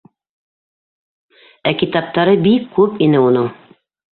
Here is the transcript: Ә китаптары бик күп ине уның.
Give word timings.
Ә 1.73 1.75
китаптары 1.83 2.35
бик 2.49 2.67
күп 2.79 2.99
ине 3.09 3.25
уның. 3.29 3.53